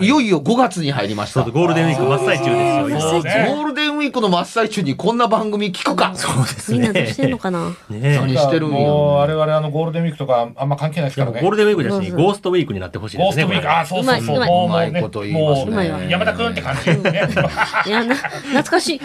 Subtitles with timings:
[0.00, 1.42] いよいよ5月に入りました。
[1.42, 3.54] ゴールデンウィーク真っ最中ですよ。
[3.54, 6.12] ゴールデンウィークの真っ最中にこんな番組聞くか。
[6.16, 6.78] そうですね。
[6.78, 7.70] みんなどうしてんのかな？
[7.90, 9.06] ね何してるんもうよ。
[9.16, 11.40] 我々あのゴールデンウィークとかあんま関係ないですからね。
[11.42, 13.44] ゴールデンウィークだし、そうゴーストウィークになってほしいですね。
[13.44, 14.66] ゴーストウィーク、あ、そうそうそう。
[14.66, 16.90] うまいこと言いますね山田くんって感じ。
[17.90, 19.00] いや、な、懐かしい。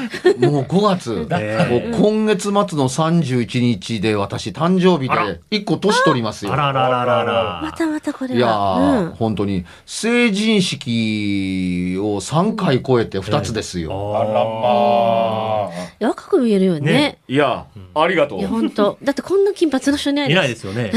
[0.45, 1.27] もう5月。
[1.99, 6.53] 今月末の31日で私誕生日で1個年取りますよ。
[6.53, 8.77] あらららららまたまたこれいやは。
[8.77, 9.09] ー、うん。
[9.11, 14.17] 本当に成人式を3回超えて2つですよ。
[14.17, 16.07] あらまあ。
[16.07, 16.91] 若く見えるよね。
[16.91, 20.53] ねいや、ありがといや、本当だってこんな金髪の人いないいないで。
[20.53, 20.91] ですすよね。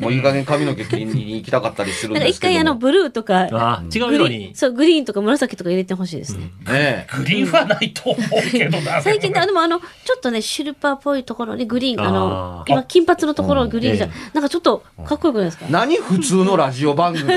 [0.00, 4.38] もういい加減髪の毛切りに行きたかったりするんですけど回あの、ブルーとか、あ違うグ色に。
[4.38, 6.46] リーンそう、グリーンとか紫とか入れてほしいですね。
[6.46, 9.00] ねえグリーンはないと思うけどな。
[9.02, 9.86] 最近で、あでもあの、ちょ
[10.16, 15.66] っとね、シルバーっぽいところにグリーン、あのあ、ー今、金髪のところグリーンじゃうん、なんかちょっとかっこよくないですか？
[15.70, 17.32] 何普通のラジオ番組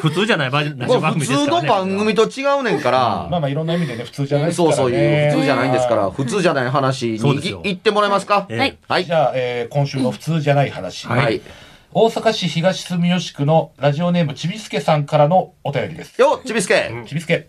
[0.00, 1.68] 普通じゃないバージョンラジオ番普通の組ですからね。
[1.68, 4.76] 番組と違うねんから、まあまあいろんな意味でね、普通じゃないですからね。
[4.76, 8.46] そうそういう普通じゃないんですから、普通じゃない話にそうですよい行ってもらえますか？
[8.48, 8.78] ええはい。
[8.88, 9.12] はいじ。
[9.12, 11.06] ゃあ、えー今週の普通じゃない話。
[11.06, 11.40] はい。
[11.92, 16.20] 大阪市東住吉区のラジオネームちびすけさんからのお便りです。
[16.20, 16.90] よっ、ちびすけ。
[17.06, 17.48] ちびすけ。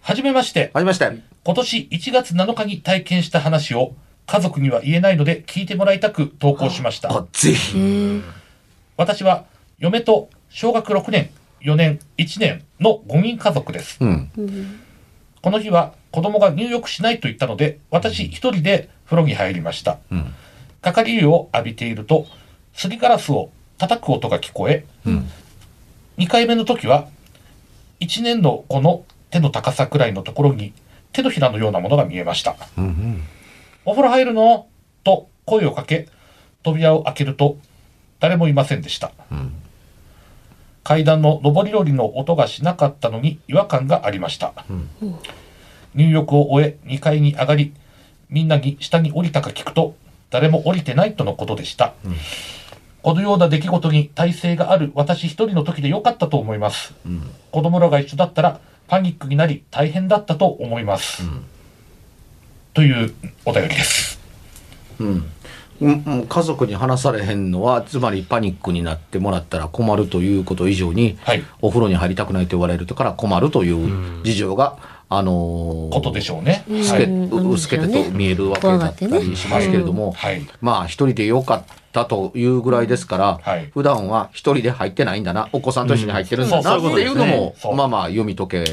[0.00, 0.70] はじめまして。
[0.72, 1.10] はじめまして。
[1.44, 3.94] 今年1月7日に体験した話を
[4.26, 7.10] 家族には言えないので聞いてもらいたく投稿しました。
[7.10, 8.22] あ、ぜひ。
[8.96, 9.44] 私は
[9.78, 11.30] 嫁と小学6年、
[11.62, 13.96] 4年、1年の5人家族です。
[14.00, 14.30] うん。
[15.42, 19.98] この日は子供が入浴しないと言ったので、私一人で風呂に入りました。
[20.14, 20.34] ん
[20.80, 22.26] かかり湯を浴びていると、
[22.74, 25.28] すりガラスを叩く音が聞こえ、ん
[26.18, 27.08] 2回目の時は、
[28.00, 30.74] 1年の子の手の高さくらいのところに
[31.12, 32.56] 手のひらのようなものが見えました。
[33.84, 34.66] お風呂入るの？
[35.04, 36.08] と声をかけ、
[36.62, 37.56] 扉を開けると、
[38.20, 39.12] 誰もいませんでした。
[40.84, 44.52] 階段の上り下りの音がしなかったのに違和感がありました。
[45.94, 47.72] 入浴を終え2階に上がり、
[48.28, 49.94] みんなに下に降りたか聞くと、
[50.30, 51.94] 誰も降りてないとのことでした。
[53.02, 56.94] このような出来事に耐性がある私一人の時でよかったと思います。
[57.50, 61.24] 子供らが一緒だったらパニックになり大変だったと思います。
[62.74, 63.14] という
[63.44, 64.18] お便りです。
[64.98, 65.08] うん
[65.80, 71.42] うん家族に話されへんのは、つまりパニックになってもらったら困るということ以上に、はい。
[71.60, 74.78] お風呂に入りたくないと言われるから困るという事情が、
[75.16, 76.64] あのーことでしょうね。
[76.68, 80.46] 透け薄けてと見えるわけだったりしますけれども、はい。
[80.60, 83.70] まあ一人でよかったというぐらいですから、はい。
[83.74, 86.64] 普段は一人で入ってないんだな、お子さんと一緒に入ってるんだうん。
[86.64, 88.64] なっていうのも、まあまあ読み解け。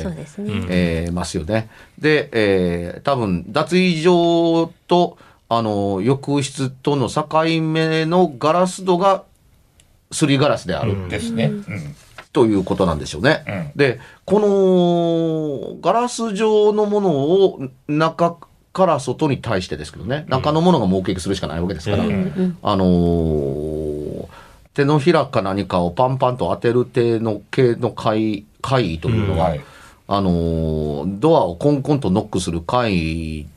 [0.69, 1.69] えーますよね。
[1.99, 5.17] で、えー多分脱衣場と
[5.49, 7.27] あの浴室との境
[7.61, 9.23] 目のガラス戸が
[10.11, 11.45] すりガラスである、ですね。
[11.45, 11.95] うん。
[12.31, 13.43] ということなんでしょうね。
[13.47, 13.71] うん。
[13.75, 18.37] で、このガラス状のものを中
[18.71, 24.27] から外に対してですけどね、中のものが目撃するしかないわけですから、うんあのー
[24.75, 29.61] 手のひらか何かをパンパンと当てる手の系の怪怪異というのは、はい。
[30.07, 33.47] あのードアをコンコンとノックする怪異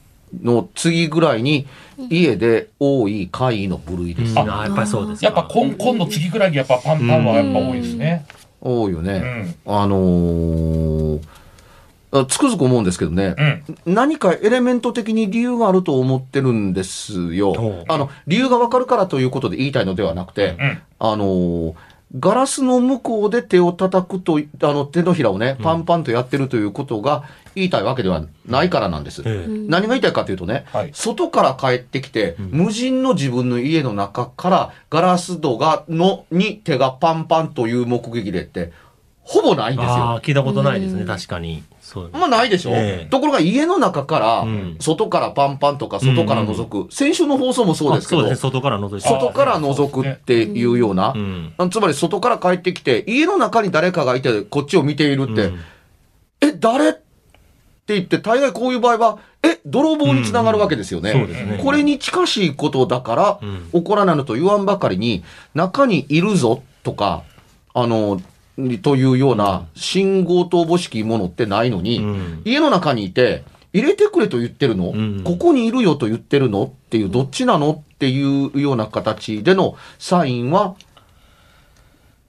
[0.42, 1.66] の次ぐらいに
[2.08, 4.36] 家で多い怪異の部類です。
[4.38, 5.26] ああ、やっぱりそうですか。
[5.26, 8.24] やっぱコンコンの次ぐらいにやっぱパンパンはやっぱ多いですね。
[8.62, 9.54] 多いよね。
[9.66, 9.74] うん。
[9.74, 11.20] あのー
[12.14, 13.34] あつくづく思うんですけどね、
[13.86, 13.94] うん。
[13.94, 17.54] 何かエレメント的に理由があると思ってるんですよ
[17.88, 20.82] あの、理由がわかるからということで言いたいのではなくて、うん。
[20.98, 21.74] あのー
[22.18, 27.24] ガラスの向こうで手を叩くとい、あの、手のひらをね、パンパンとやってるということが
[27.54, 29.22] 言いたいわけではないからなんです。
[29.24, 38.72] ええ何が言いたいかというとね、はい外から帰ってきて、無人の自分の家の中からガラス戸が、の、に手がパンパンという目撃例って、
[39.22, 40.20] ほぼないんですあよあ、。
[40.20, 41.62] 聞いたことないですね、確かに。
[41.92, 42.10] そう。
[42.12, 43.10] まあないでしょ、ええ。
[43.10, 49.08] ところが家の中からうん、外からパンパンとか外から覗く、先週の放送もそうですけど、ね、外から覗いて。
[49.08, 51.14] 外から覗くっていうような、
[51.58, 55.60] うつまり外から帰ってきて、家の中に誰かがいて、こっちを見ているって、うん。
[56.40, 56.90] え、誰？
[56.90, 56.92] っ
[57.84, 61.10] て言って、大概こういう場合は、え、泥棒につながるわけですよね。
[61.10, 61.60] うんそうですね。
[61.62, 63.68] これに近しいことだから、うん。
[63.72, 65.24] 起こらないのと言わんばかりに、
[65.54, 67.24] 中にいるぞとか、
[67.74, 68.20] あの、
[68.80, 80.76] というような信号とおぼしきものってないのに、うん家の中にいて、入れてくれと言ってるの、うんここにいるよと言ってるのっていう、どっちなのっていうような形でのサインは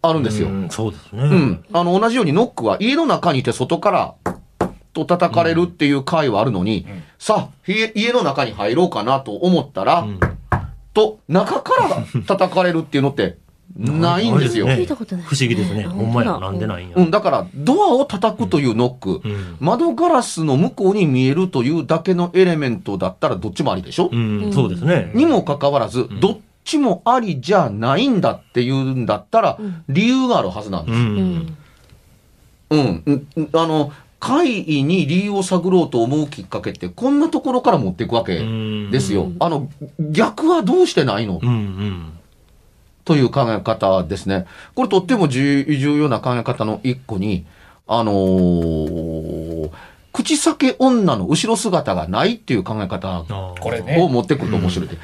[0.01, 0.49] あるんですよ。
[0.49, 1.23] うんそうですね。
[1.23, 1.65] うん。
[1.73, 4.15] あの、同じようにノックは家の中にいて外から、
[4.93, 6.85] と叩かれるっていう回はあるのに、
[7.17, 10.19] さあ、家家の中に入ろうかなと思ったら、うん
[10.93, 13.37] と、中から叩かれるっていうのって、
[13.75, 14.67] ないんですよ。
[14.67, 15.83] ない聞いたことない不思議ですね。
[15.83, 16.37] うんほんまや。
[16.39, 16.95] なんでないんや。
[16.97, 25.11] うん、だから、ドアを叩くというノック、うん窓ガラスの向こうに見えるというだけのエレメントだったらどっちもありでしょ、うん、そうですね。
[25.15, 29.57] にもかかわらず、どっちもありじゃないんだっていうんだったら、
[29.89, 30.97] 理由があるはずなんです。
[30.97, 33.03] うん、
[33.35, 38.39] うん、あの、会議に理由を探ろうと思うきっかけって、こんなところから持っていくわけ
[38.91, 39.31] ですよ。
[39.39, 39.69] あの、
[39.99, 41.39] 逆はどうしてないの？
[41.43, 42.13] うんうん。
[43.05, 44.45] という考え方ですね。
[44.75, 47.45] これとっても重重要な考え方の一個に、
[47.87, 49.71] あのー
[50.13, 54.97] 口裂け女の後ろ姿がないっていう考え方を持ってくると面白いで、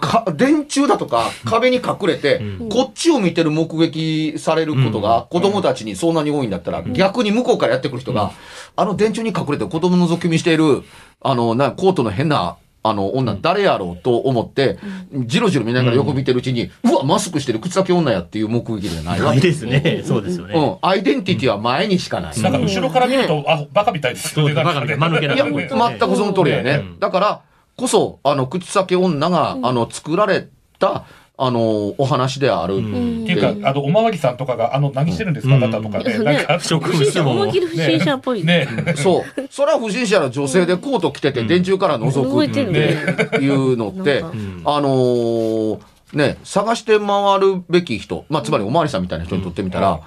[0.00, 2.68] か電柱だとか壁に隠れて、うん。
[2.68, 8.30] こっちを見てる目撃されることが子供たちにそんなに多いんだったら、逆に向こうからやってくる人が、
[8.76, 10.84] あの電柱に隠れて子供覗き見している、
[11.20, 14.78] あの、な、コートの変な、あの、女、誰やろうと思って、
[15.12, 19.48] じろじろ見ながら横見てるうちに、うわ、マスクしてる口先女やっていう目撃じゃないわないけ。
[19.48, 20.02] ですね。
[20.04, 20.54] そうですよね。
[20.54, 22.40] うん、アイデンティティは前にしかない。
[22.40, 24.54] なんか後ろから見ると、あ、バカみたいですよね。
[24.54, 26.72] そうバカみたい間抜けない全くその通りだよね。
[26.72, 27.42] うんだから
[27.76, 30.46] こそ、あの、口先女が、あの、作られ
[30.78, 31.04] た、
[31.44, 32.76] あの、お話である。
[32.76, 33.22] うん。
[33.24, 36.12] っていうか、あの、おまわりさんとかが、あの、何してるんですか、あなたとかね。
[36.12, 37.42] うんなんか、植不審者物も。
[37.42, 38.44] 思いっきり不審者っぽい。
[38.44, 38.68] ね。
[38.94, 39.48] そう。
[39.50, 44.22] それは不審者の女性でコート着てて、電柱から覗くっていうのって、
[44.64, 45.78] あのー
[46.12, 50.00] ね、探して回るべき人、まあ、つまりおまわりさんみたいな人にとってみたら、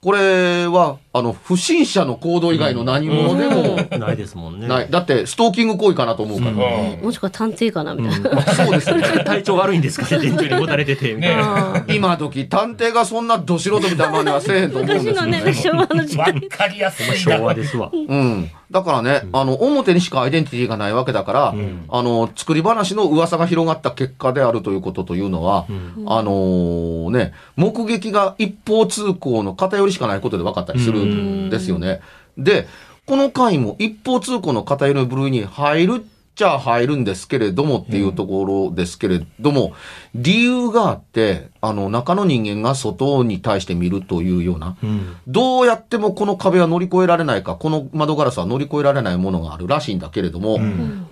[0.00, 4.66] これは、あの、不審者の行動以外の何者でもないですもんね。
[4.66, 4.88] ない。
[4.90, 6.52] だって、ストーキング行為かなと思うから。
[6.52, 8.42] うんもしくは探偵かなみたいな。
[8.54, 9.02] そうですね。
[9.24, 11.74] 体調悪いんですかね、電柱にもたれてて、みたいな。
[11.74, 16.48] あー今時探偵がそんなど素人みたいな真似はせえへんと思うんですよ昔のね、昭和の時わ代。
[16.48, 17.54] かりやすい昭和な。
[17.54, 17.90] ですわ。
[17.92, 18.50] うん。
[18.70, 25.66] だからね、あの、表にしかアイデンティティがないわけだから、んあの、作り話の噂が広がった結果であるということというのは、
[26.06, 32.00] あのーね、目撃が一方通行の偏りしかないことで分かったりするんですよね。
[32.36, 32.66] で、
[33.06, 39.74] この回も一方通行の偏りの部類に入るっちゃ入るんですけれどもっていうところですけれども、
[40.14, 45.16] 理由があって、あの、中の人間が外に対して見るというような、うん。
[45.26, 50.58] どうやってもこの壁は乗り越えられないか、この窓ガラスは乗り越えられないものがあるらしいんだけれども、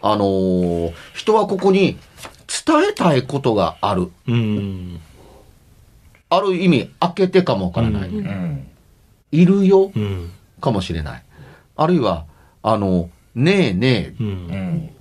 [0.02, 1.99] あのー人はここに
[2.66, 4.11] 伝えたいことがある。
[4.26, 5.00] うん。
[6.30, 8.11] ある意味、開けてかもわからない。
[9.32, 9.38] うん。
[9.38, 10.30] いるよ、うん。
[10.60, 11.22] かもしれない。
[11.76, 12.26] あるいは、
[12.62, 14.14] あの、ねえね。
[14.20, 14.92] え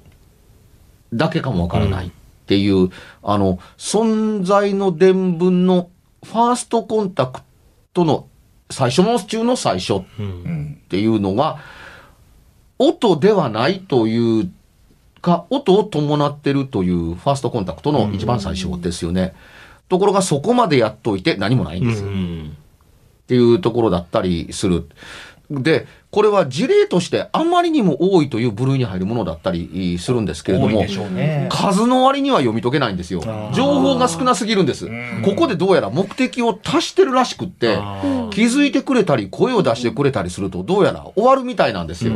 [1.14, 2.12] だけかもわからないっ
[2.46, 2.90] ていう、
[3.24, 5.90] あの、存在の伝聞の
[6.24, 7.42] ファーストコンタク
[7.94, 8.28] トの
[8.70, 9.96] 最初の中の最初。
[9.96, 10.04] っ
[10.90, 11.60] ていうのが、
[12.78, 14.52] 音ではないという
[15.22, 19.34] か、音を伴ってるというファーストコンタクトの一番最初ですよね。
[19.90, 22.06] ところがそこまでやっといて何もないんうです。
[23.30, 23.32] っ。
[23.32, 24.90] ていうところだったりする。
[25.52, 31.50] で、これは事例としてあまりにも多いという部類に入るものだったりするんですけれどもね。
[31.52, 33.22] 数の割には読み解けないんですよ。
[33.54, 35.22] 情報が少なすぎるんですうん。
[35.24, 37.80] ここでどうやら目的を達してるらしくって、
[38.32, 42.14] 気づいてくれたり声を出してくれたりするとどうやら終わるみたいなんですよ。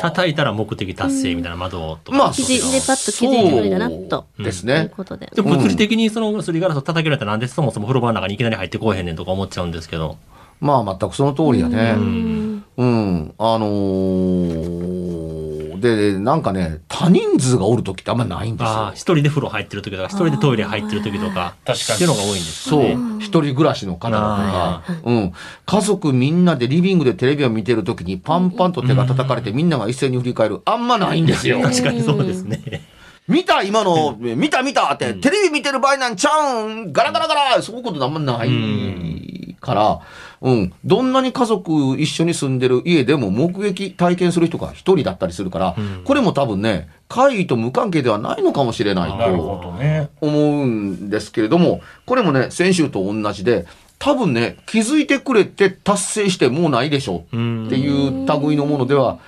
[0.00, 2.18] 叩いたら目的達成みたいな窓とか。
[2.18, 4.26] まあ、気づいでパッと気づいてくれたなと。
[4.36, 4.90] そうですというね。
[4.94, 5.30] ことで。
[5.36, 10.16] 物理的にそのすりガラスを叩けられたらなんでそもそも風呂場の中にいきなり入ってこうへんねんとか思っちゃうんですけど。
[10.62, 11.94] まあ、全くその通りやね。
[11.96, 13.34] うんうん。
[13.38, 15.52] あのー
[15.82, 18.92] で、なんかね、多人数がおる時ってあんまないんですよああ、。
[18.92, 25.32] 一人で風呂入ってる時とか、一人でトイレ入ってる時とか、確かにっていうのが多いんですそうかね。、一人暮らしの方とか、うん。
[25.66, 30.62] 家族みんなでリビングでテレビを見てる時にパンパンと手が叩かれてみんなが一斉に振り返る。
[30.64, 31.60] あんまないんですよ。
[31.60, 32.60] 確かにそうですね。
[33.26, 40.00] 見た今の、見た見たって、テレビ見てる場合なんちゃうんガラガラガラそういうことあんまないから、
[40.42, 40.72] うん。
[40.84, 49.16] どんなに家族一緒に住んでる家でも目撃体験する人が一人だったりするから、これも多分ね、怪異と無関係ではないのかもしれないと。
[50.20, 53.66] 思うんですけれども、これもね、先週と同じで、
[54.00, 59.20] 多分ね、気づいてくれて達成してもうないでしょうんっていう類のものでは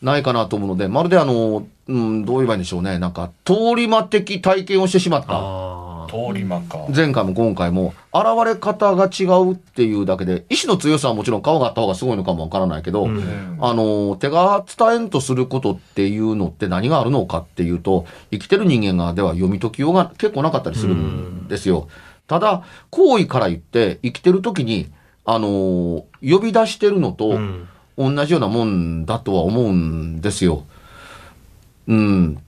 [0.00, 3.00] ないかなと思うので、まるであの、うん、どう言えばいいんでしょうね。
[3.00, 5.91] なんか、通り魔的体験をしてしまった。
[6.12, 6.86] 通り魔か。
[6.94, 21.88] 前回も今回も、現れ方が違うっていうだけで、意志の強さはもちろん顔があった方がすごいのかもわからないけど、うんあの、手が伝えんとすることっていうのって何があるのかっていうと、生きてる人間がでは読み解きようが結構なかったりするんですよ。
[22.26, 24.90] ただ、行為から言って、生きてる時に、
[25.24, 30.54] あの、呼び出してるのと、うん同じようなもんだとは思うんですよ。
[30.54, 30.62] うん、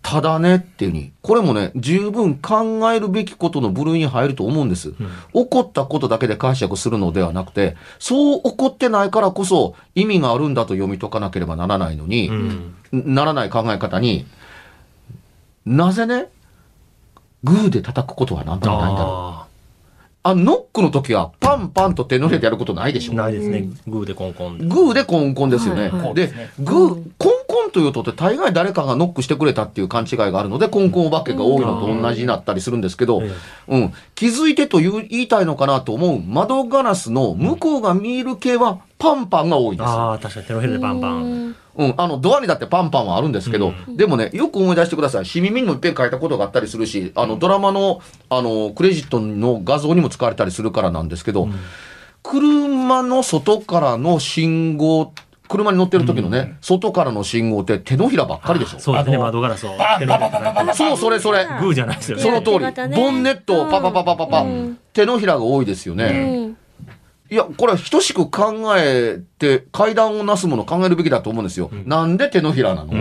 [0.03, 4.93] ただねっていうに、これもね、十分考えるべきことの部類に入ると思うんです。
[5.33, 12.75] 起こったことだけで解釈するのではなくて、そう起こってないからこそ意味があるんだと読み解かなければならないのに、うん。
[12.93, 14.25] ならない考え方に、
[15.67, 16.29] なぜね、
[17.43, 19.13] グーで叩くことはなんともないんだろう。
[19.13, 19.47] あ
[20.23, 23.13] あ、ノックの時はパンパンと手のひらでやることないでしあ。
[23.13, 23.15] ょ。
[23.15, 23.69] ないですね。
[23.87, 24.65] グーでコンコンで。
[24.65, 25.89] グーでコンコンですよね。
[25.89, 27.44] はいはいでグー、コンコン
[27.75, 33.33] という音って大概誰かがノックしてくれたっていう勘違いがあるので、コンコンお化けが多いのと同じになったりするんですけど、え
[33.69, 39.89] うん、気づいてという言いたいのかなと思う窓ガラスの向こうが見える系はパンパンが多いです。
[39.89, 41.57] ああ、確かに手のひらでバンバン。
[41.77, 45.27] うん、あの、ドアにだってパンパンはあるんですけど、でもね、よく思い出してください。
[45.27, 48.01] し耳にもいっぺん書いたことがあったりするし、あの、ドラマの、
[48.31, 51.49] あの、クレジットの画像にも使われたりするからなんですけど、
[52.25, 55.13] 車の外からの信号、
[55.49, 58.79] 車に乗ってる時のね、外からの信号って手のひらばっかりでしょ。
[58.79, 59.77] そうですね、窓ガラスを。
[60.75, 61.45] そう、それそれ。
[61.45, 62.23] グーじゃないですよね。
[62.23, 62.59] その通り。
[62.97, 66.05] ボンネットをパパパパパパ、うん手のひらが多いですよね。
[66.05, 66.57] うん
[67.31, 71.71] いや、これは等しく考えて、階段をなすものを考えるべきだと思うんですよ。
[71.87, 72.93] なんで手のひらなの？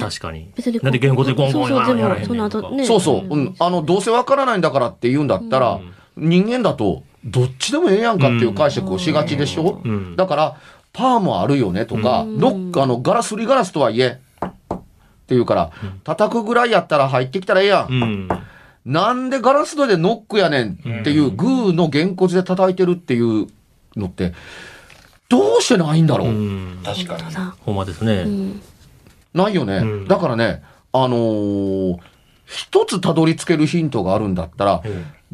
[0.00, 0.50] 確かに。
[0.56, 3.26] 別になんで言語でゴンゴンそうそうやらへんねんでもそのとか後ねそうそう。
[3.28, 3.54] うん。
[3.58, 5.80] あの、どうせわからないんだからって言うんだったら、
[6.16, 10.56] 人間だと、どっちでもええやんかっていう解釈をしがちでしょ、うんだから、
[10.92, 14.78] パーもあるよねとか、ロック、あの、ガラス、すりガラスとはいえ、っ
[15.26, 15.70] ていうから、
[16.04, 17.92] 叩くぐらいやったら入ってきたらええやん。
[17.92, 18.28] うん。
[18.84, 23.46] なんでガラス戸でノックやねんっていう、グーのげんこつで叩いてるっていう
[23.96, 24.34] のって、
[25.28, 26.80] どうしてないんだろう、うん。
[26.84, 27.22] 確かに。
[27.60, 28.26] ほんまですね。
[29.32, 29.76] ないよね。
[29.76, 31.98] うんだからね、あのー
[32.44, 34.82] 一つたどり着けるヒントがあるんだったら、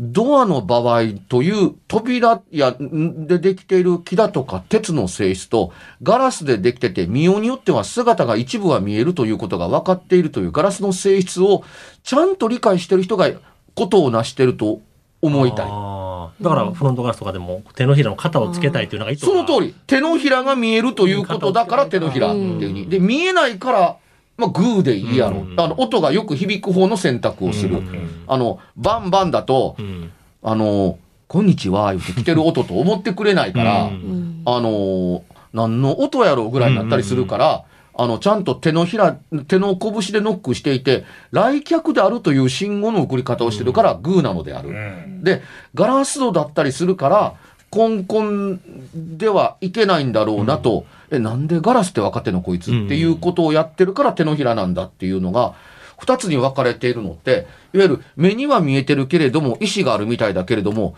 [0.01, 5.73] ドアの場合という扉やんでできている木だとか鉄の性質と
[6.05, 11.65] ガラスでできてて見ようによっては姿が一部は見えるということが分かっているというガラスの性質を
[12.05, 13.29] ちゃんと理解している人が
[13.75, 14.81] ことを成していると
[15.21, 15.67] 思いたい。
[15.67, 19.75] だからフロントガラスとかでも手のひらの肩をつけたいっていうのがその通り。
[19.89, 22.89] 手のひらが見えるということだから手のひらっていうふうに。
[22.89, 23.97] で、見えないから、
[24.39, 25.41] まあ、グーでいいやろ。
[25.41, 27.79] うんあの、音がよく響く方の選択をする。
[27.79, 37.65] うんあの、バンバンだと、うんあの、こんにちは、言って来てる音と思ってくれないから、うんうんあの、何の音やろうぐらいになったりするから、
[38.01, 39.19] あの、ちゃんと手のひら、
[39.49, 44.69] 手の拳でノックしていて、来客であるという信号の送り方をしてるから、グーなのである。
[44.69, 45.25] うん。
[45.25, 45.43] で、
[45.75, 47.35] ガラス戸だったりするから、
[47.71, 48.61] コンコン
[48.95, 55.55] ではいけないんだろうなと、え、なんでガラスって分かってんのこいつっていうことをやってるから手のひらなんだっていうのが、
[55.99, 60.95] 二つに分かれているのって、いわゆる目には見えてるけれども、意志があるみたいだけれども、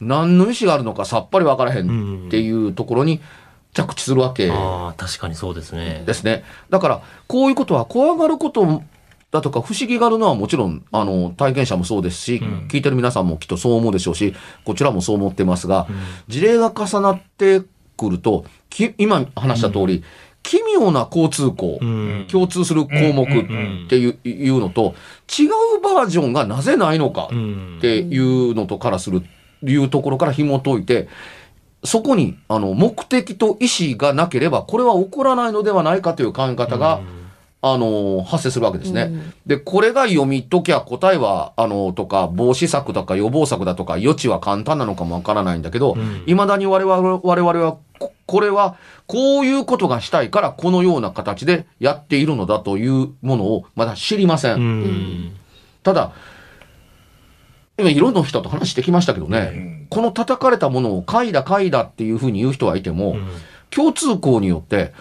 [0.00, 3.20] 何の意志があるのかさっぱり分からへんっていうところに
[3.74, 6.02] 着地するわけああ、確かにそうですね。
[6.06, 6.44] ですね。
[6.70, 8.82] だから、こういうことは怖がること
[9.30, 15.86] だとか不思議があるのはもちろん、あの、体験者もそうですし、聞いてる皆さんもきっとそう思うでしょうし、こちらもそう思ってますが、
[16.28, 17.62] 事例が重なって
[17.96, 20.04] くると、き今話した通り、
[20.46, 22.26] 奇妙な交通項、うん。
[22.30, 24.94] 共通する項目っていう,、いうのと、
[25.28, 27.78] 違うバージョンがなぜないのかうん。
[27.78, 29.22] っていうのとからする、
[29.64, 31.08] いうところから紐解いて、
[31.82, 37.00] そこに、あの、目的と意思がなければ、これは起こらないのではないかという考え方が、あ
[37.72, 39.10] あの、発生するわけですね。
[39.46, 45.96] で、これが読み解きゃ答えは、あの、とか、防止策とか予防策だとか、余地は簡単なのかもわからないんだけど、
[46.26, 54.54] 未だに我々、我々は、ここれは、こういうことがしたいから、このような形でやっているのだというものを、まだ知りません。
[54.54, 55.36] うん。
[55.82, 56.12] ただ、
[57.78, 63.16] 今いろんな人と話してきましたけどね、この叩かれたものを嗅いだ嗅いだっていうふうに言う人はいても、
[63.70, 64.92] 共通項によって、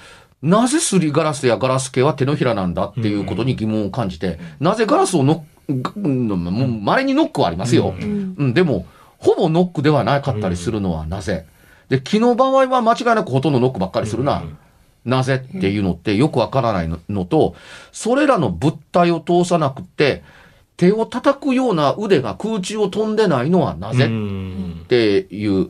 [0.41, 7.95] なぜすりガラスやガラス系は手のひらなんだっていうことに疑問を感じて、なぜガラスをノック、うんもう稀にノックはありますよ。
[7.97, 8.85] うん、でも、
[9.17, 11.45] ほぼノックではなかったりするのはなぜ、
[11.89, 14.43] で、木の場合は間違いなくほとんどノックばっかりするな。
[15.05, 17.55] なぜっていうのってよくわからないののと、
[17.91, 20.23] それらの物体を通さなくて、
[20.77, 24.81] 手を叩くような腕が空中を飛んでないのはなぜうん。
[24.83, 25.69] っていう、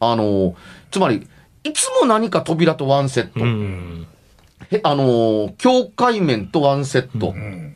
[0.00, 0.54] あの、
[0.90, 1.26] つまり、
[1.64, 3.40] いつも何か扉とワンセット。
[3.40, 4.06] うん。
[4.70, 7.30] へあの、境界面とワンセット。
[7.30, 7.74] うん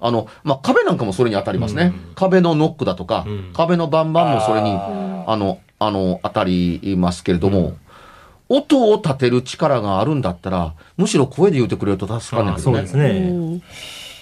[0.00, 1.92] あの、まあ、壁なんかもそれに当たりますね。
[2.14, 7.76] 壁のノックだとか、うん壁のバンバンもそれに、ああの、あの、当たりますけれども、
[8.48, 12.78] 音を立てる力があるんだったら、むしろ声で言うてくれると助かるんだけどね。
[12.80, 13.60] あそうですね。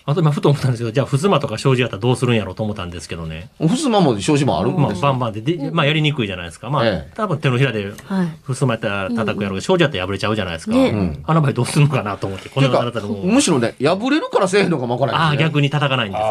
[0.08, 3.50] あと今ふと思ったんですけど、じゃあ、ふすまとか障子やったらどうするんやろうと思ったんですけどね。
[3.58, 5.02] ふすまも障子もあるんまあ、ですよ。
[5.02, 6.70] バンバンでで、まあ、やりにくいじゃないですか。
[6.70, 8.28] まあ、ええ多分手のひらで、はい。
[8.44, 10.72] ふすまやったら叩くやろうけど、障子やったら破れちゃうじゃないですか。
[10.72, 13.34] ねうんあの場合どうするのかなと思って、このていうか世の中でも。
[13.34, 15.48] むしろね、破れるからせえへんのかもわからああ、ないですね。
[15.48, 16.28] 逆に叩かないんですね。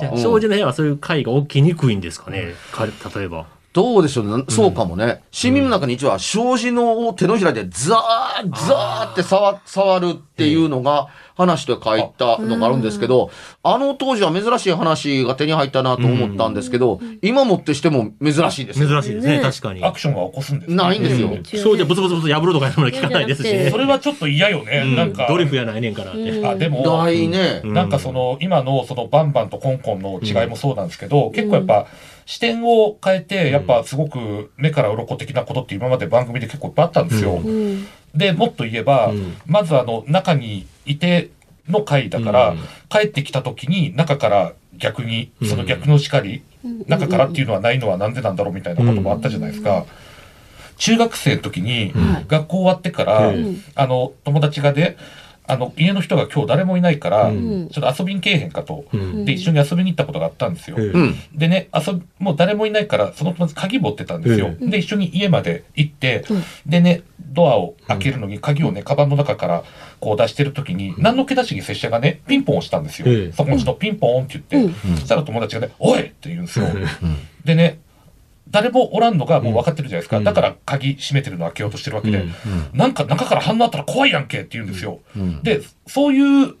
[0.00, 2.54] じゃあ、障子の部屋はそういう階が起きにくいんですかね。
[2.70, 3.46] か例えば。
[3.72, 4.44] どうでしょうね。
[4.48, 5.22] そうかもね。
[5.30, 13.30] 市民の中に一応は、障子の手のひらでザー、ザーって触触るっていうのが話で書いたのがあるんですけど、
[13.62, 18.88] あの当時は珍しい話が手に入ったなと思ったんですけど、今もってしても珍しいですよ。
[18.88, 19.82] 珍しいですね、ね確かに。
[19.82, 21.28] アクションは起こすんですねないんですよ。
[21.28, 23.78] うん障子ブツブツブツ破るとかいうのは聞かないですしそ。
[23.78, 26.46] れはちょっと嫌よね、うんなんかドリフやないねんからって。
[26.46, 27.62] あでも、ないね。
[27.64, 31.86] うんなんかその今のそのバンバンとコンコンの違いもそうなんですけど、結構やっぱ
[32.26, 37.34] 視点を変えてやっぱすごく目から鱗的なことって今まで番組で結構いっぱいあったんですよ。
[37.34, 37.86] うん。
[38.14, 39.34] でもっと言えば、うん。
[39.46, 41.30] まずあの中にいて
[41.68, 42.58] の回だから、うん。
[42.88, 46.42] 帰ってきた時に中から逆にその逆の叱り、
[46.86, 49.86] 中からっていうのはないのはなんでなんだろうみたいなこともあったじゃないですか。
[50.78, 52.24] 中学生の時に、はい。
[52.26, 53.62] 学校終わってから、うん。
[53.74, 54.96] あの友達がで
[55.46, 60.76] あの家の人が今日誰もいないから、うんちょっと遊びにけえへんかと、うんで一緒に遊びに行ったことがあったんですよ。
[60.78, 61.14] うんうん。
[61.34, 64.54] でね遊びもう誰もいないからその友達鍵持ってたんですよ。
[64.60, 69.64] うで一緒に家まで行って、うんでねドアを開けるのに鍵をねカバンの中から
[70.00, 73.06] こう出してる時に何の気なしに拙者がねピンポン押したんですよ。
[73.08, 76.66] ええそこの人ピンポンって言って、そしたら友達がね「おい!」って言うんですよ。
[77.44, 77.80] でね
[78.52, 80.24] 誰もおらんのがもう分かってるじゃないですか、うん。
[80.24, 82.30] だから鍵閉めてるの開けようとしてるわけで、うん。
[82.74, 85.00] なんか中から反応あったら怖いやんけって言うんですよ。
[85.16, 85.42] うん。
[85.42, 86.54] で、そういう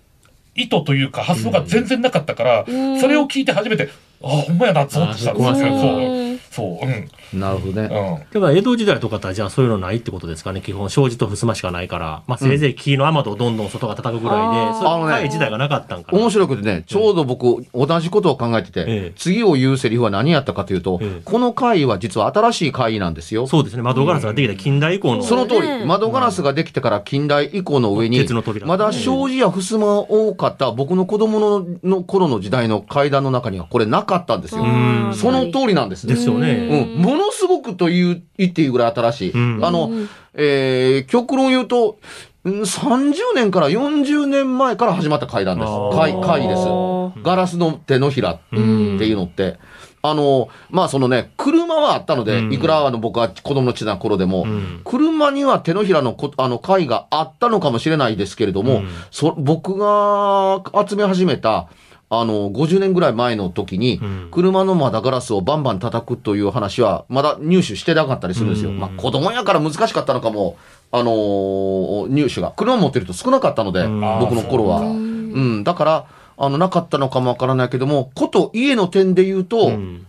[0.54, 2.98] 意図というか発想が全然なかったから、ん。
[2.98, 3.90] それを聞いて初めて、
[4.22, 5.54] ああ、ほんまやな、ゾッとしたんですよ。
[5.54, 6.21] そう。
[6.50, 7.40] そう、うん。
[7.40, 7.82] なるほどね。
[7.82, 7.88] うん。
[7.88, 14.80] だから江戸時代とかってじゃあそういうのないってことですかね基本障子と襖しかないから、まあ、せいぜい木の雨戸をどんどん外が叩くぐらいで、あー。
[14.80, 16.18] そういう時代がなかったんかな。
[16.18, 19.12] 面白くてね、ちょうど僕、同じことを考えてて、ええ。
[19.16, 21.22] 次を言うセリフは何やったかというと、ええ。
[21.24, 23.46] この回は実は新しい回なんですよ。
[23.46, 23.82] そうですね。
[23.82, 25.22] 窓ガラスができた近代以降の。
[25.22, 34.64] その通り、ね窓ガラスができてから近代以降の上に鉄の扉、まだ障子や襖が多かった僕の子供のの頃の時代の階段の中にはこれなかったんですよ。
[34.64, 35.14] ん。
[35.14, 36.06] その通りなんです。
[36.24, 36.86] ですよね。
[36.96, 39.30] うん、ものすごくと言う言っていいぐらい新しい。
[39.32, 39.64] うん。
[39.64, 39.90] あの、
[40.34, 41.98] えー極論言うと、
[42.44, 45.68] うん30年から40年前から始まった階段です。
[45.68, 45.72] あ。
[45.72, 45.96] ー。
[45.96, 47.22] 階、階です。
[47.22, 49.58] ガラスの手のひらっていうのって。
[50.04, 52.52] あの、まあそのね、車はあったので、うん。
[52.52, 54.80] いくらあの僕は子供の小さな頃でも、ん。
[54.84, 58.88] 車には手のひらのこあの階があったのかもしれないですけれども、うん。
[59.12, 61.68] そ僕が集め始めた、
[62.14, 68.70] あの、50年ぐらい前の時に、うん車の窓ガラスをバンバン叩くという話は、まだ入手してなかったりするんですよ。
[68.70, 70.56] うんまあ子供やから難しかったのかも、
[70.90, 72.52] あのー入手が。
[72.54, 74.80] 車持ってると少なかったので、うん僕の頃は。
[74.80, 80.06] ううん、だから、あの、なかったのかもわからないけども、こと家の点で言うと、うん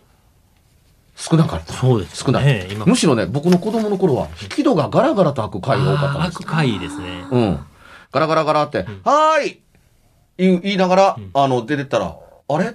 [1.15, 1.73] 少なかった。
[1.73, 2.67] そうです少ない。
[2.87, 7.59] むしろね、僕の子供の頃は、引き戸がガラガラと開く回が多かったんです開く回ですねうん。
[8.11, 9.59] ガラガラガラって、はーい
[10.37, 12.17] 言い言いながら、あの、出てったら、
[12.47, 12.73] あれ？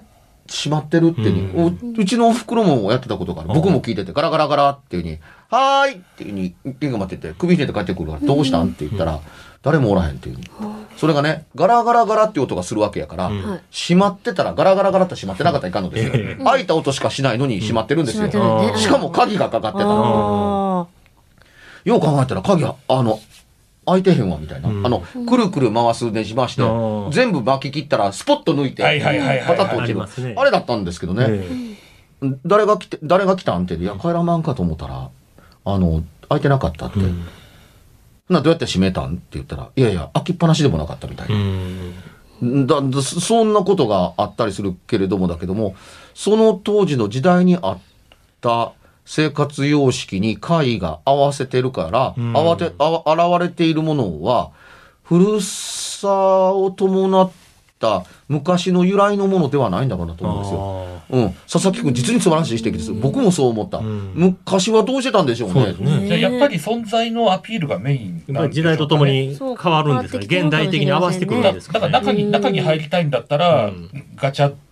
[0.50, 3.50] 閉まってるっていうふうに、ううちのお袋もやってたことがある。
[3.52, 5.18] 僕も聞いてて、ガラガラガラっていうふうに、
[5.50, 8.68] はーいっていうふうに、玄関待ってて、首ひねって帰ってくるから、どうしたん？
[8.68, 9.20] って言ったら、
[9.62, 10.48] 誰もおらへんっていうふうに。
[10.96, 13.60] それがね、ガラガラガラっていう音がするわけやから、はい。
[13.70, 16.44] 閉まってたら、ガラガラガラって閉まってなかったらいかんのですえよ。
[16.44, 18.30] 開いた音しかしないのに閉まってるんですよ。
[18.76, 19.84] しかも鍵がかかってた。
[19.84, 20.86] あ
[21.84, 23.20] よう考えたら鍵は、あの、
[23.90, 24.86] 開いてへんわみたいな、うん。
[24.86, 28.82] あのくるくる回すねじ回して、うん全部巻き切ったらスポッと抜いて、
[29.46, 30.02] パタッと落ちる。
[30.02, 30.34] あね。
[30.36, 35.10] あれだったんですけどね、え誰が来て誰が来たんっていや帰らまんかと思ったら
[35.64, 37.26] あの開いてなかったって、えうん。
[38.28, 41.34] などうやって閉めたんって言ったらいやいや開きっぱなしでもなかったみたいな。
[41.34, 42.66] うん。
[42.66, 45.74] だそんなことがあったりするけれどもだけども
[46.14, 47.78] その当時の時代にあっ
[48.40, 48.72] た
[49.08, 52.34] 生活様式に会が合わせてるから、うん。
[52.34, 54.50] 慌てあわ現れているものは
[55.02, 57.30] 古さを伴っ
[57.78, 60.84] た昔の由来のものではないんだろうなと思うんですよ。
[60.84, 62.92] あうん、佐々木君実に素晴らしい指摘です。
[62.92, 63.78] 僕もそう思った。
[63.78, 64.12] ん。
[64.14, 65.62] 昔はどうしてたんでしょうね。
[65.62, 65.80] うです。
[65.80, 66.06] ね。
[66.06, 72.30] じゃあやっぱり存在のアピールがメインなんね時代とともに変わるんですか現代的に合わせてくるんだですかだから中に、うん。
[72.30, 73.90] 中に入りたいんだったら、うん。
[74.16, 74.67] ガチャってうん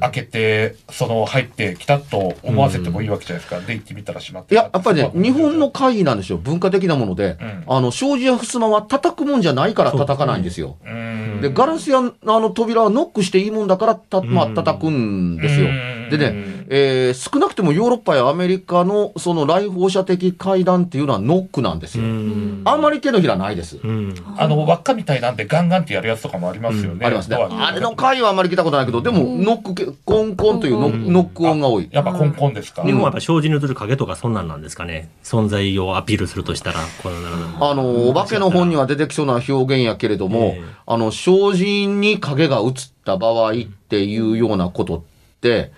[0.00, 3.60] 開けて、その入ってきたと思わせてもいいわけじゃないですか。
[3.60, 6.38] で、行ってみたらしまってたいや、やっぱりね、日本の会議なんですよ。
[6.38, 7.36] 文化的なもので。
[7.40, 10.76] うんあの、障子や襖は叩くもんじゃないから叩かないんですよ。
[10.84, 15.66] うんで、ガラスやあの扉はノックしていいもんだから、た、まあ、叩くんですよ。
[15.66, 22.08] うんでね、えー少なくてもヨーロッパやアメリカのその来訪者的会談っていうのはノックなんですうよ。
[22.08, 22.62] ん。
[22.64, 23.78] あんまり手のひらないです。
[23.82, 24.14] うん。
[24.36, 27.06] あの、輪っかみたいなんでガンガンってやるやつとかもありますよね。
[27.06, 27.36] ありますね。
[27.36, 31.88] あれの会はあんまり聞いたことないけど、でも、ノックけ、コンコンというノックノック音が多い。
[31.90, 32.82] やっぱコンコンですか？
[32.82, 35.10] 日本はやっぱ障子に映る影とかそんなんなんですかね。
[35.22, 42.72] 存在をアピールするとしたら、このあの、お化けの本には出てきそうな表現やけれども、ええあの、障子に影が映っ
[43.04, 43.54] た場合っ
[43.88, 45.02] ていうようなことっ
[45.40, 45.72] て、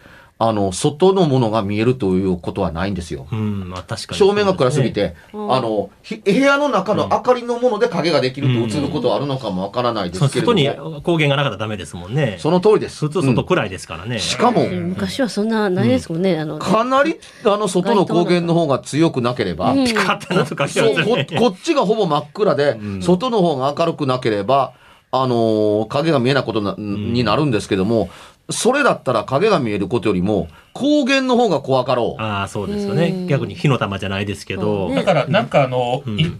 [0.48, 3.26] あの、外のものが見えるということはないんですよ。
[3.32, 4.18] うん、まあ確かに。
[4.18, 10.18] 照明が暗すぎて、うんあの、ひ部屋の中の明かりのもので影ができると映ることはあるのかもわからないで。
[10.18, 10.54] すけれど外も。
[10.54, 12.36] に光源がなかったらダメですもんね。
[12.40, 13.06] その通りです。
[13.06, 14.18] 普通うん外暗いですからね。
[14.18, 16.38] しかも、昔はそんなないですもんね。
[16.38, 21.26] あの、かなり、あの、外の光源の方が強くなければ、うんピカッとなとかうこますね。
[21.38, 24.72] こっちがほぼ真っ暗で、外の方が明るくなければ、
[25.10, 28.08] あのー影が見えないことな、になるんですけども、
[28.50, 32.22] それだったら影が見えることよりも、光源の方が怖かろう。
[32.22, 33.10] ああ、そうですようね。
[33.10, 34.88] ん逆に火の玉じゃないですけど。
[34.90, 36.32] ねだから、なんかあの、うんい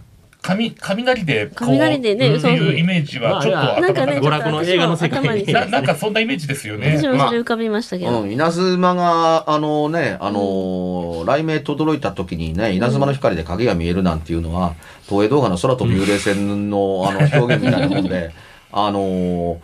[0.45, 6.97] 雷雷でこう、雷でねってそういうイメージはちょっとまあなんかね、頭の中娯楽の映画の世界にななんかそんなイメージですよね。
[6.97, 8.21] 私もそれ浮かびましたけど。
[8.21, 14.75] うん、稲妻が、あのね、あのー雷鳴轟いた時にね、稲妻の光で影が見えるなんていうのは、
[15.09, 18.31] 東映動画の空飛ぶ幽霊船の、あの、表現みたいなもんで、
[18.71, 19.57] あのー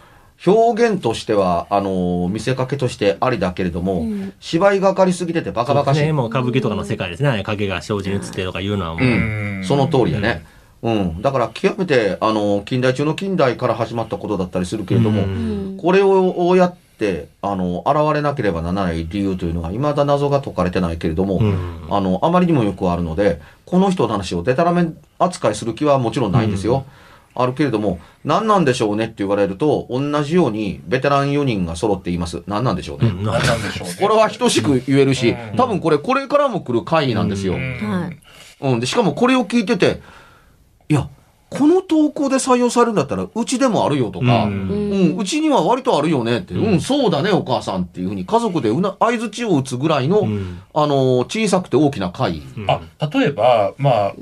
[0.45, 6.01] 表現としては、あのー見せかけとしてありだけれども、うん芝居がかりすぎててバカバカしい。
[6.01, 7.43] ね、もう歌舞伎とかの世界ですね。
[7.43, 9.04] 影が障子に映ってとかいうのはもう。
[9.04, 10.43] うんその通りやね。
[10.82, 11.21] うん。
[11.21, 26.86] だから、極めて、あの、近代中の近代から始まったことだったりするけれども、うんうんこれをやって、あの、現れなければならない理由というのが、未だ謎が解かれてないけれども、うんあの、あまりにもよくあるので、この人の話をデタラメ扱いする気はもちろんないんですよ。
[27.33, 32.43] あるけれども、何なんでしょうねって言われると、同じようにベテラン4人が揃っています。
[32.47, 33.09] 何なんでしょうね。
[33.09, 33.95] うん何なんでしょうね。
[33.99, 37.53] これは等しく言えるしう、ん多分これ、これからも来る会議なんですよ。
[37.53, 38.17] うんはい
[38.61, 38.79] うん。
[38.79, 40.01] で、しかもこれを聞いてて、
[40.89, 41.09] いや、
[41.49, 52.41] この投稿で採用されるんだったら、うちでもあるよとか、ううんん、うちには割とあるよねって、うん、そうだね、お母さんっていうふうに、家族でうな、相槌を打つぐらいの、んあの、小さくて大きな会。
[52.67, 52.79] あ、
[53.13, 54.13] 例えば、まあ、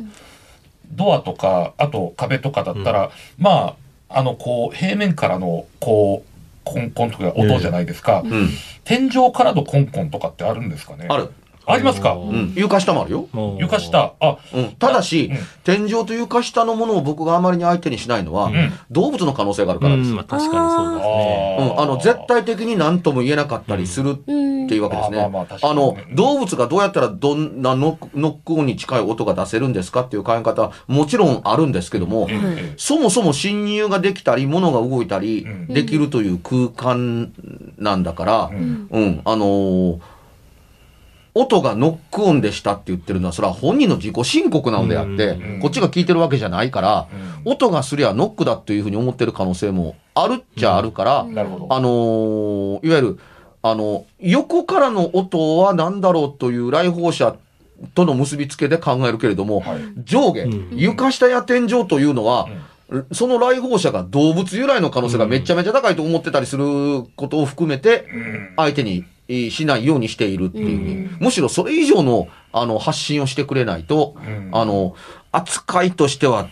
[0.91, 3.75] ドアとか、あと壁とかだったら、ま
[4.09, 6.29] あ、あの、こう、平面からの、こう、
[6.63, 8.21] コンコンとか音じゃないですか。
[8.23, 8.49] うん。
[8.83, 11.05] 天井からのコンコンとかってあるんですかね？
[11.09, 11.31] ある。
[11.69, 12.13] ありますか？
[12.13, 12.53] ううん。
[12.55, 13.27] 床下もあるよ。
[13.59, 14.13] 床下。
[14.19, 14.71] あ、うん。
[14.79, 18.53] ただしうん、天井と床下のものを僕があまりに相手にしないのは、ん。
[18.91, 20.09] 動物の可能性があるからです。
[20.09, 21.57] うん、まあ確かにそうですね。
[21.75, 25.17] うん、あの、絶対的に何とも言えなかったりするっていうわけですね。
[25.17, 37.31] まあまあまあ確かにあの、動物がどうやったらどんなノックノック音に近い音が出せるんですかっていう考え方はもちろんあるんですけども、ええそもそも侵入ができたり、物が動いたりうんできるという空間
[37.77, 38.87] なんだから、うん。
[38.89, 39.99] うん、あのー
[41.33, 47.07] 音がノック音でしたって言ってるのは、それは本人の自己申告なのであって、うんこっちが聞いてるわけじゃないから、
[47.45, 47.51] うん。
[47.51, 51.67] 音がすりゃノックだというふうに思ってる可能性もあるっちゃあるから、なるほど。
[51.69, 53.19] あのーいわゆる、
[53.61, 57.35] あの、横からの音は何だろうという来訪者
[57.93, 59.79] との結びつけで考えるけれども、はい。
[60.03, 60.69] 上下、うん。
[60.73, 62.47] 床下や天井というのは、
[63.11, 68.53] その来訪者が動物由来の可能性がめちゃめちゃ高いと思ってたりすることを含めて、うん。
[68.55, 69.18] 相手にえー
[69.51, 70.77] しないようにしているっていう。
[70.77, 74.49] ふうに、むしろそれ以上のあの発信をしてくれないと、うん。
[74.51, 74.95] あの、
[75.31, 76.49] 扱いとしては、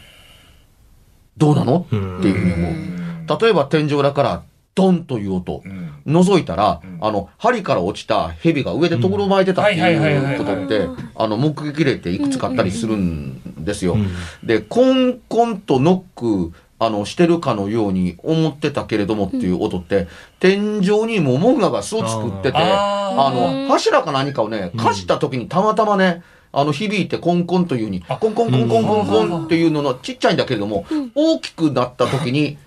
[1.37, 1.85] どうなの？
[1.87, 3.41] っていうふうに思う。
[3.41, 4.43] 例えば天井裏から
[4.75, 5.63] ドンという音。
[5.65, 5.93] うん。
[6.05, 6.97] 覗いたら、うん。
[7.01, 13.93] あの、針から落ちた蛇が上でところ巻いてたってはいうことって、あの、目撃例っていくつかあったりするんですよ。
[13.95, 14.07] うん。
[14.43, 20.07] で、コンコンとノック、あの、してるかのように思ってたけれどもっていう音って、
[20.39, 30.85] 天井にもモグラが巣を作ってて、あの、柱か何かをね、かした時にたまたまね、あの、響いてコンコンというに、あコンコンコンコンコンコンっていうののちっちゃいんだけれども、
[31.15, 32.57] 大きくなった時に、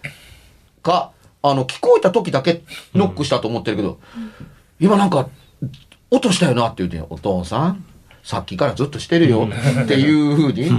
[0.82, 2.62] か、あの、聞こえた時だけ
[2.94, 4.00] ノックしたと思ってるけど、
[4.80, 5.28] 今なんか、
[6.10, 7.84] 音したよなって言うて、お父さん、
[8.22, 9.48] さっきからずっとしてるよ
[9.82, 10.70] っていうふうに、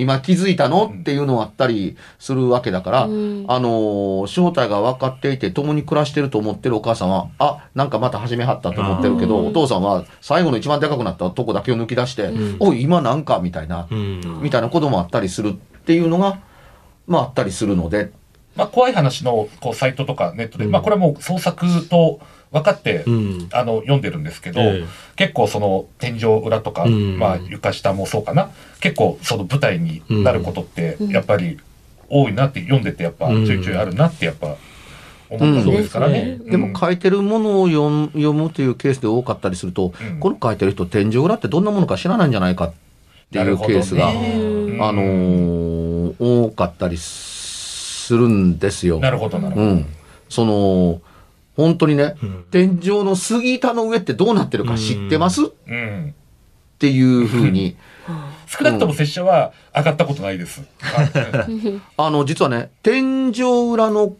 [0.00, 14.40] 今気づいたのっていうのがあったりするわけだから、あのー正体が分かっていて共に暮らしてると思ってるお母さんは、あ、なんかまた始めはったと思ってるけど、お父さんは最後の一番でかくなったとこだけを抜き出して、おい、今なんかみたいな、うん。
[14.42, 15.54] みたいなこともあったりするっ
[15.84, 16.40] ていうのが、
[17.06, 18.10] まああったりするので、
[18.56, 22.20] まあ、怖い話のこうサイトとかネットで、まあ、これはもう創作と
[22.56, 23.48] 分かって、うん。
[23.52, 24.84] あの読んでるんですけど、ええ。
[25.16, 27.18] 結構その天井裏とか、うん。
[27.18, 28.50] まあ、床下もそうかな。
[28.80, 31.58] 結構その舞台になることってやっぱり
[32.08, 33.46] 多いなって読んでてやっぱうん。
[33.46, 34.56] ちょいちょいあるなってやっぱ
[35.28, 36.38] 思ったそうですからね。
[36.40, 36.50] うん。
[36.50, 40.20] でも書いてるものを読む読むというケースで多かったりすると、うん。
[40.20, 42.72] この書いてる人天井裏ってどんなものか知らないんじゃないかっ
[43.32, 44.78] ていうケースが、なるほどね。
[44.80, 45.86] あのー
[46.18, 49.00] 多かったりするんですよ。
[49.00, 49.66] なるほどなるほど。
[49.66, 49.86] うん。
[50.28, 51.00] その、
[51.56, 52.44] 本当にね、うん。
[52.50, 56.14] 天井の杉板の上ってどうなってるか知ってます、っうん。
[56.78, 57.76] ていうふうに、
[58.46, 60.62] 少なくとも拙者は上がったことないです。
[60.80, 61.10] はい。
[61.96, 64.14] あの、実はね、天井裏の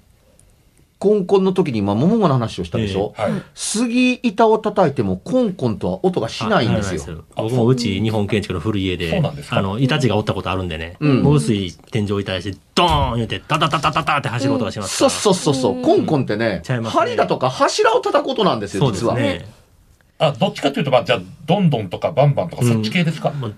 [0.99, 3.33] コンコンの時に今、桃子の話をしたでしょ、はい。
[3.55, 7.25] 杉板を叩いてもコンコンとは音がしないんですよ。
[7.35, 9.59] あ僕もうち日本建築の古い家でそうなんですか？
[9.59, 11.23] あのイタチがおったことあるんでね、うん。
[11.23, 15.55] もう薄い天井板にしてドーン言ってタタタタタタって走る音がしますそうから、そうそう。
[15.55, 17.01] そう、コンコンってねちゃいますね。
[17.01, 19.19] 針だとか柱を叩くことなんですよ、実は。
[20.19, 23.51] あ、どっちかというと、まあ、じゃあ、どんどんとかバンバンとかそっち系ですか、まあ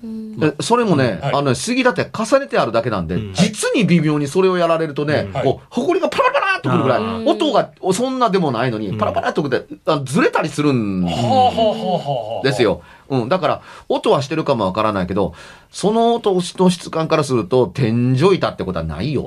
[0.42, 1.32] えそれもね、はい。
[1.34, 3.32] あのね、杉だって重ねてあるだけなんで、うん。
[3.32, 5.44] 実に微妙にそれをやられるとね、はい。
[5.44, 6.27] こう、埃がパラ
[6.58, 11.04] パラっとくるぐらい、音がそんなでもないのに、パラパラっとくて、あずれたりするん
[12.42, 12.62] です。
[12.62, 12.82] よ。
[13.08, 13.28] うん。
[13.28, 15.34] だから、音はしてるかもわからないけど、
[15.70, 19.22] その音の質感からすると、天井板ってことはないよ。
[19.22, 19.26] っ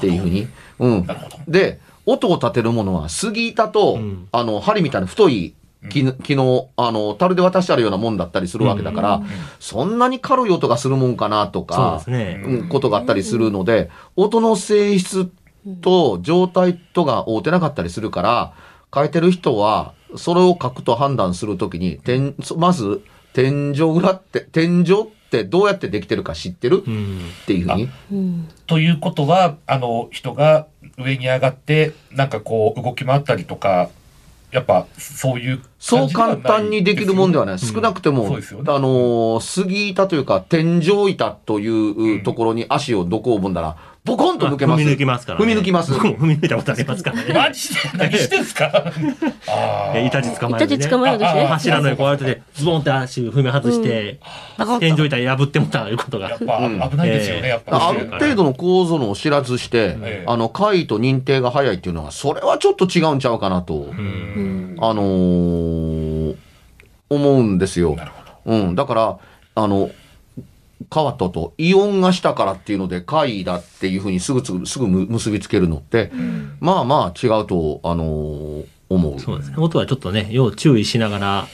[0.00, 0.48] ていうふうに。
[0.78, 1.06] うん。
[1.46, 5.54] で、音を立てるものは杉板と、うんあの、針みたいな太い
[5.90, 9.22] 木の、木の、あの、樽で渡してあるようなもんだったりするわけだから、
[9.60, 15.30] そんなに軽い音がするもんかなとそうかで、すね、うん、ことがあったりするので、音の性質
[15.76, 18.52] と状態とが合うてなかったりするから、
[18.94, 23.02] 書いてる人は、それを書くと判断するときに、天、まず、
[23.34, 26.82] 天井裏って、天井ってどうやってできてるか知ってる？
[26.86, 27.88] うんっていうふうに。
[28.10, 28.48] うん。
[28.66, 33.90] ということは、あの、人が上に上がって、なんかこう、動き回ったりとか、
[34.50, 37.58] やっぱ、そういうそう簡単にできるもんではない。
[37.58, 38.72] 少なくても、そうですよね。
[38.72, 44.82] あのー杉板というか、天井板というところに足をどこを踏んだら、ボコンと抜けます。
[44.82, 45.92] 踏み抜きますから、ね、踏み抜きます。
[45.92, 47.34] 僕も踏み抜いたことありますからね。
[47.34, 48.70] マジで何してんすか？
[49.48, 54.18] あ えイタチ捕まえて、ね、イタチ捕まえるんですね柱の横割れてズボンって足踏み外して、
[54.80, 56.30] 天井板破ってもたいうことが。
[56.30, 56.80] やっぱうん。
[56.90, 57.88] 危ないですよね、ええやっぱ。
[57.88, 60.24] ある程度の構造のを知らずして、ええ。
[60.26, 64.76] あの、回と認定が早いっていうのは、それはちょっと違うんちゃうかなと、うん。
[64.80, 66.34] あのー
[67.10, 67.94] 思うんですよ。
[67.96, 68.04] な。
[68.04, 68.10] る
[68.44, 68.56] ほど。
[68.56, 68.74] うん。
[68.74, 69.16] だから、
[69.54, 69.90] あの、
[70.90, 76.10] 川とと、イオンがしたからっていうので、怪異だっていうふうにすぐすぐ、すぐむ結びつけるのって、
[76.60, 79.20] まあまあ違うと、あのー思う。
[79.20, 79.56] そうですね。
[79.58, 81.46] 音はちょっとね要注意しながら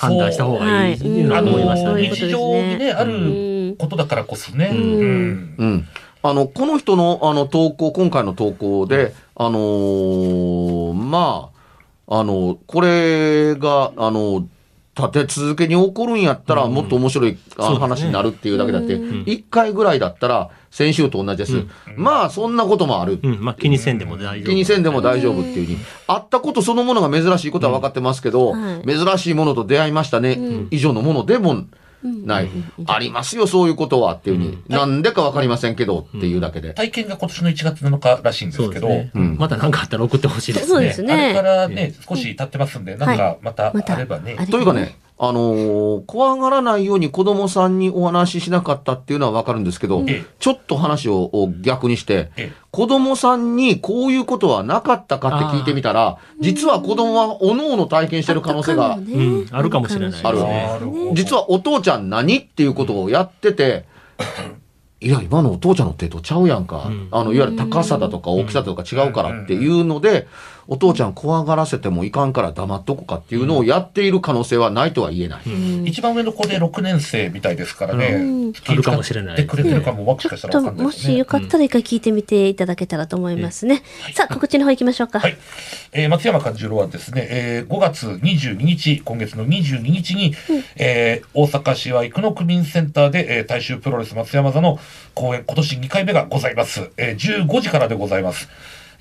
[0.00, 4.70] 判断した方がいいっていうのはあの思いましたね、日常にね、あることだからこそね。
[4.72, 4.78] うん。
[4.78, 5.54] うん。
[5.58, 5.88] うん。
[6.24, 11.50] あの、この人の、あの、投稿、今回の投稿で、あのーま
[12.08, 14.46] あ、あの、これが、あの、
[14.96, 16.74] 立て続けに起こるんやったら、うん。
[16.74, 19.22] もっと面白い、話になるっていうだけだって、うん。
[19.26, 21.56] 一回ぐらいだったら、先週と同じです。
[21.56, 21.70] うん。
[21.96, 23.18] まあ、そんなこともある。
[23.22, 23.38] うん。
[23.40, 24.50] まあ気にせんでも大丈夫。
[24.50, 28.54] 気にせんでも大丈夫っていうふうに、あったことそのものが珍しいことは分かってますけど、
[28.86, 30.68] 珍しいものと出会いましたね、うん。
[30.70, 31.64] 以上のものでも
[32.02, 32.48] ない、
[32.86, 36.74] ありますよ、そういうことはっていうふうに、なんでか分かりませんけどっていうだけで。
[36.74, 39.36] 体験が今年の1月7日らしいんですけど、そうですね、うん。
[39.38, 40.68] また何かあったら送ってほしいですね。
[40.68, 41.12] そうですね。
[41.14, 44.36] あれからね、少し経ってますんで、なんかまたあればね。
[44.50, 52.52] というかね、あのー怖がらないように子供さんにお話ししなかったっていうのはわかるんですけど、ええちょっと話をを逆にして、ええ。
[52.70, 59.46] 子供さんにこういうことはなかったかって聞いてみたら、実は子供はおのおの体験してる可能性が、うん。
[59.50, 60.28] あるかもしれないですね。
[60.28, 60.40] ある
[61.14, 63.84] 実はお父ちゃん何っていうことをやってて、
[65.02, 66.84] いや、今のお父ちゃんの手とちゃうやんか。
[66.86, 67.08] うん。
[67.10, 70.28] あの、いわゆる高さだとか大きさだとか違うからっていうので、
[70.72, 75.42] お父ちゃん怖がらせてもいかんから黙っとこかっていうのをやっている可能性はないとは言えない。
[75.84, 78.06] 一番上の子で6年生みたいですからね。
[78.14, 80.90] うんあるかもしれないってくれてるかももしかしたらわかんないも。
[80.92, 83.82] しよかったら一回聞いてみていただけたらと思いますね。
[84.14, 85.20] さあ、告知の方行きましょうか。
[85.20, 85.36] はい。
[85.92, 90.34] えー松山勘十郎はですね、えー5月22日、今月の22日に、
[90.76, 94.78] えー大阪市は生野区民センターで、えー大衆プロレス松山座の
[95.14, 96.90] 公演、今年2回目がございます。
[96.96, 98.48] えー15時からでございます。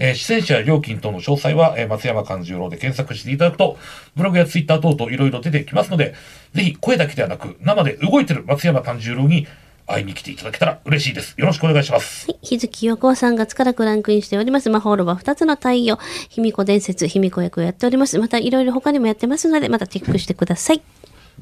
[0.03, 3.77] えー出演者や料金等の詳細は、えー松山勘十郎で検索していただくと、
[4.15, 6.15] ブログやツイッター等々いろいろ出てきますので、
[6.53, 9.47] ぜひ声だけではなく、生で動いてる松山勘十郎に
[9.85, 11.35] 会いに来ていただけたら嬉しいです。
[11.37, 12.25] よろしくお願いします。
[12.27, 14.71] はい日月陽子は3月からクランクインしております。
[14.71, 18.17] 魔法ロバ2つの太陽、卑弥呼伝説、卑弥呼役をやっております。
[18.17, 20.81] またいろいろ他にもやってますので、またチェックしてください。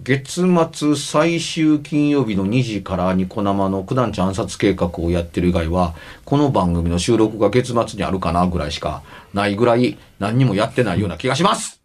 [0.02, 11.82] 月末最終金曜日の2時からニコ生の九段地暗殺計画をやってる以外は、この番組の収録が月末にあるかなぐらいしかないぐらい何にもやってないような気がします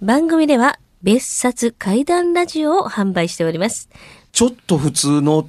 [0.00, 3.88] 番組では別冊怪談ラジオを販売しております。
[4.32, 5.48] ちょっと普通の